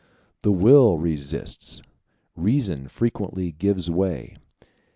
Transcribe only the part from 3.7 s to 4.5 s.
way.